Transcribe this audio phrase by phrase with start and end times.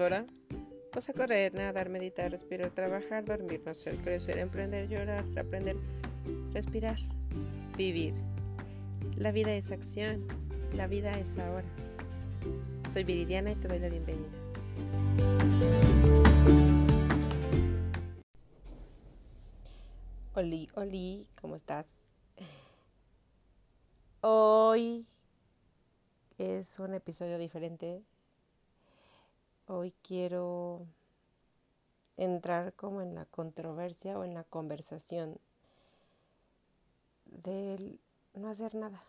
[0.00, 0.26] ahora,
[0.92, 5.76] pues a correr, nadar, meditar, respirar, trabajar, dormir, nacer, crecer, emprender, llorar, aprender,
[6.52, 6.96] respirar,
[7.76, 8.14] vivir.
[9.16, 10.26] La vida es acción,
[10.74, 11.68] la vida es ahora.
[12.92, 14.28] Soy Viridiana y te doy la bienvenida.
[20.34, 21.86] Oli, Oli, ¿cómo estás?
[24.20, 25.06] Hoy
[26.38, 28.02] es un episodio diferente.
[29.68, 30.86] Hoy quiero
[32.16, 35.38] entrar como en la controversia o en la conversación
[37.24, 37.98] del
[38.34, 39.02] no hacer nada,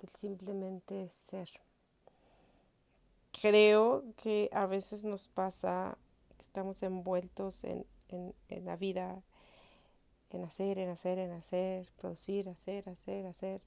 [0.00, 1.48] del simplemente ser.
[3.40, 5.96] Creo que a veces nos pasa
[6.36, 9.22] que estamos envueltos en, en, en la vida,
[10.30, 13.60] en hacer, en hacer, en hacer, producir, hacer, hacer, hacer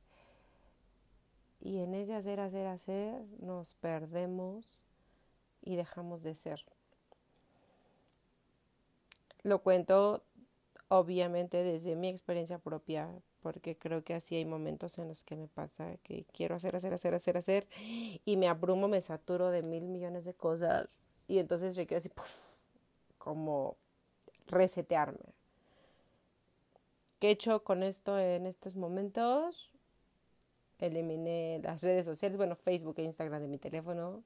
[1.62, 4.84] y en ese hacer, hacer, hacer nos perdemos
[5.62, 6.64] y dejamos de ser.
[9.44, 10.24] Lo cuento
[10.90, 13.10] obviamente desde mi experiencia propia,
[13.42, 16.94] porque creo que así hay momentos en los que me pasa que quiero hacer, hacer,
[16.94, 17.68] hacer, hacer, hacer,
[18.26, 20.88] y me abrumo, me saturo de mil millones de cosas,
[21.28, 22.10] y entonces yo quiero así,
[23.18, 23.76] como
[24.48, 25.34] resetearme.
[27.20, 29.72] ¿Qué he hecho con esto en estos momentos?
[30.80, 34.24] eliminé las redes sociales, bueno, Facebook e Instagram de mi teléfono.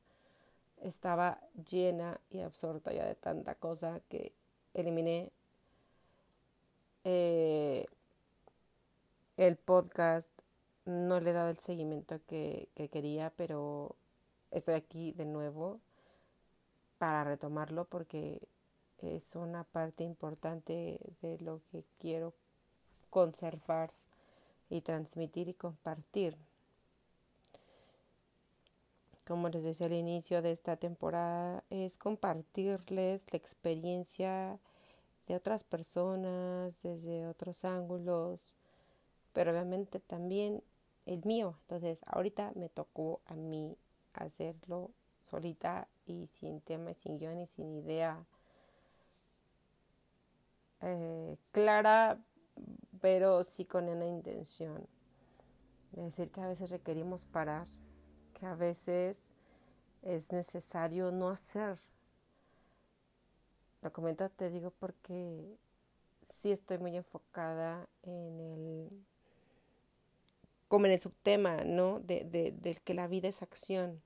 [0.81, 4.33] Estaba llena y absorta ya de tanta cosa que
[4.73, 5.31] eliminé.
[7.03, 7.85] Eh,
[9.38, 10.29] el podcast
[10.85, 13.95] no le he dado el seguimiento que, que quería, pero
[14.51, 15.79] estoy aquí de nuevo
[16.97, 18.47] para retomarlo porque
[18.99, 22.33] es una parte importante de lo que quiero
[23.09, 23.91] conservar
[24.69, 26.38] y transmitir y compartir.
[29.31, 34.59] Como les decía al inicio de esta temporada, es compartirles la experiencia
[35.25, 38.53] de otras personas desde otros ángulos,
[39.31, 40.61] pero obviamente también
[41.06, 41.56] el mío.
[41.61, 43.78] Entonces, ahorita me tocó a mí
[44.11, 44.91] hacerlo
[45.22, 48.25] solita y sin tema, sin guion y sin idea
[50.81, 52.19] eh, clara,
[53.00, 54.85] pero sí con una intención.
[55.94, 57.67] De decir que a veces requerimos parar,
[58.41, 59.34] que a veces
[60.02, 61.78] es necesario no hacer.
[63.84, 65.57] Lo comento, te digo, porque
[66.24, 68.90] sí estoy muy enfocada en el
[70.68, 72.00] como en el subtema, ¿no?
[72.00, 74.01] De, de, del que la vida es acción.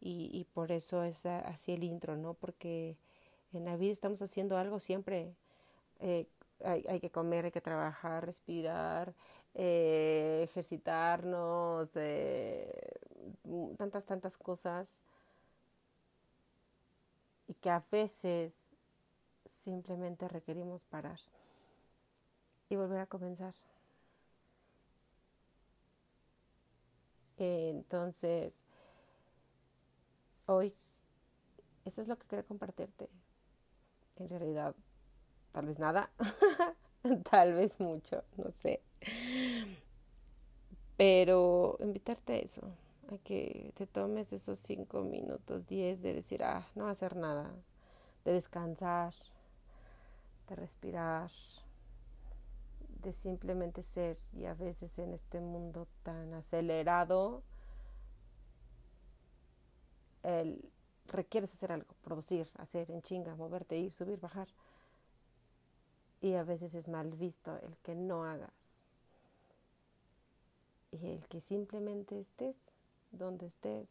[0.00, 2.34] Y, y por eso es así el intro, ¿no?
[2.34, 2.96] Porque
[3.52, 5.36] en la vida estamos haciendo algo siempre.
[6.00, 6.26] Eh,
[6.64, 9.14] hay, que comer, hay que trabajar, respirar,
[9.54, 12.98] eh, ejercitarnos, eh,
[13.78, 14.94] tantas, tantas cosas.
[17.48, 18.74] Y que a veces
[19.44, 21.18] simplemente requerimos parar
[22.68, 23.54] y volver a comenzar.
[27.36, 28.54] Entonces,
[30.46, 30.74] hoy,
[31.84, 33.08] eso es lo que quiero compartirte.
[34.18, 34.74] En realidad,
[35.52, 36.10] tal vez nada,
[37.30, 38.80] tal vez mucho, no sé.
[40.96, 42.62] Pero invitarte a eso,
[43.12, 47.50] a que te tomes esos cinco minutos, diez de decir, ah, no hacer nada,
[48.24, 49.14] de descansar,
[50.48, 51.30] de respirar,
[53.02, 54.16] de simplemente ser.
[54.34, 57.42] Y a veces en este mundo tan acelerado,
[60.22, 60.70] el,
[61.08, 64.48] requieres hacer algo, producir, hacer en chinga, moverte, ir, subir, bajar
[66.22, 68.52] y a veces es mal visto el que no hagas.
[70.92, 72.56] Y el que simplemente estés
[73.10, 73.90] donde estés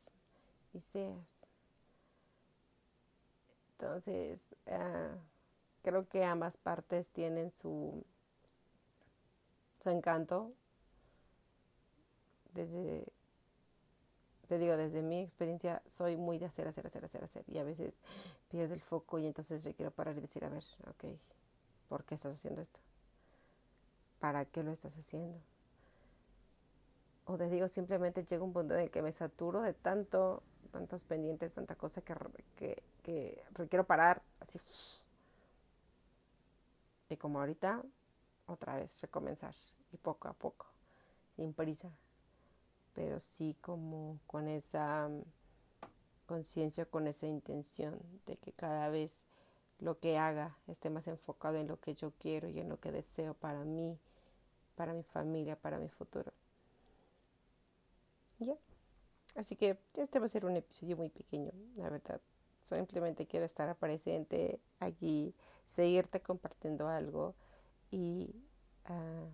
[0.74, 1.28] y seas.
[3.74, 5.18] Entonces, uh,
[5.84, 8.06] creo que ambas partes tienen su,
[9.84, 10.54] su encanto.
[12.54, 13.12] Desde,
[14.48, 17.44] te digo, desde mi experiencia, soy muy de hacer, hacer, hacer, hacer, hacer.
[17.50, 18.00] Y a veces
[18.48, 21.06] pierdo el foco y entonces yo quiero parar y decir, a ver, ok,
[21.92, 22.80] ¿Por qué estás haciendo esto?
[24.22, 25.38] ¿Para qué lo estás haciendo?
[27.26, 30.42] O te digo, simplemente llega un punto en el que me saturo de tanto,
[30.72, 34.58] tantos pendientes, tanta cosa que, que, requiero parar, así.
[37.10, 37.84] Y como ahorita,
[38.46, 39.54] otra vez recomenzar.
[39.92, 40.68] Y poco a poco,
[41.36, 41.92] sin prisa.
[42.94, 45.24] Pero sí como con esa mm,
[46.26, 49.26] conciencia, con esa intención de que cada vez
[49.82, 52.92] lo que haga esté más enfocado en lo que yo quiero y en lo que
[52.92, 54.00] deseo para mí,
[54.76, 56.32] para mi familia, para mi futuro.
[58.40, 58.56] Ya.
[59.36, 62.22] Así que este va a ser un episodio muy pequeño, la verdad.
[62.60, 65.34] Simplemente quiero estar presente aquí,
[65.68, 67.34] seguirte compartiendo algo
[67.90, 68.36] y,
[68.88, 69.30] uh,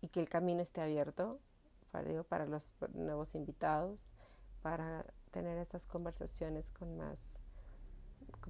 [0.00, 1.38] y que el camino esté abierto
[1.92, 4.10] para, para los nuevos invitados,
[4.60, 7.38] para tener estas conversaciones con más,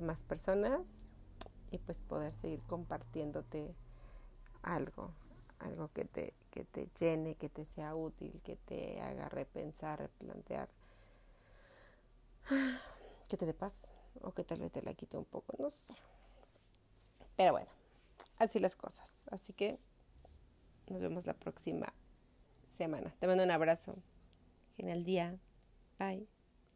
[0.00, 0.82] más personas
[1.70, 3.74] y pues poder seguir compartiéndote
[4.62, 5.12] algo,
[5.58, 10.68] algo que te, que te llene, que te sea útil, que te haga repensar, replantear,
[13.28, 13.86] que te dé paz
[14.22, 15.94] o que tal vez te la quite un poco, no sé.
[17.36, 17.68] Pero bueno,
[18.38, 19.22] así las cosas.
[19.30, 19.78] Así que
[20.88, 21.92] nos vemos la próxima
[22.66, 23.14] semana.
[23.18, 23.96] Te mando un abrazo.
[24.76, 25.38] Genial día.
[25.98, 26.35] Bye.